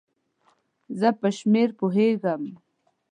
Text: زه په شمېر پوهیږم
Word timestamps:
زه 0.99 1.09
په 1.19 1.27
شمېر 1.37 1.69
پوهیږم 1.79 2.43